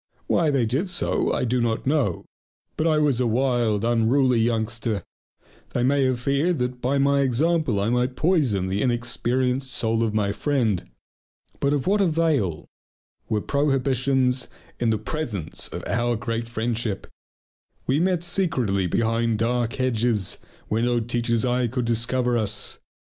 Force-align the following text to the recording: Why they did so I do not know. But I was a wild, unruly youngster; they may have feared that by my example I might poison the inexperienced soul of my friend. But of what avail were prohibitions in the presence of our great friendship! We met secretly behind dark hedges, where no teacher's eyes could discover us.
Why 0.25 0.49
they 0.49 0.65
did 0.65 0.89
so 0.89 1.31
I 1.31 1.45
do 1.45 1.61
not 1.61 1.85
know. 1.85 2.25
But 2.75 2.87
I 2.87 2.97
was 2.97 3.19
a 3.19 3.27
wild, 3.27 3.85
unruly 3.85 4.39
youngster; 4.39 5.03
they 5.73 5.83
may 5.83 6.05
have 6.05 6.19
feared 6.19 6.57
that 6.57 6.81
by 6.81 6.97
my 6.97 7.19
example 7.21 7.79
I 7.79 7.91
might 7.91 8.15
poison 8.15 8.67
the 8.67 8.81
inexperienced 8.81 9.69
soul 9.69 10.01
of 10.01 10.11
my 10.15 10.31
friend. 10.31 10.89
But 11.59 11.71
of 11.71 11.85
what 11.85 12.01
avail 12.01 12.67
were 13.29 13.41
prohibitions 13.41 14.47
in 14.79 14.89
the 14.89 14.97
presence 14.97 15.67
of 15.67 15.83
our 15.85 16.15
great 16.15 16.49
friendship! 16.49 17.05
We 17.85 17.99
met 17.99 18.23
secretly 18.23 18.87
behind 18.87 19.37
dark 19.37 19.73
hedges, 19.73 20.39
where 20.67 20.81
no 20.81 20.99
teacher's 20.99 21.45
eyes 21.45 21.69
could 21.71 21.85
discover 21.85 22.39
us. 22.39 22.79